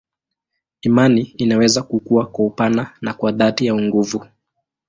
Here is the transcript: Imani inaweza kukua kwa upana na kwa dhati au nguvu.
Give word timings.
Imani 0.81 1.21
inaweza 1.21 1.83
kukua 1.83 2.25
kwa 2.25 2.45
upana 2.45 2.91
na 3.01 3.13
kwa 3.13 3.31
dhati 3.31 3.69
au 3.69 3.81
nguvu. 3.81 4.25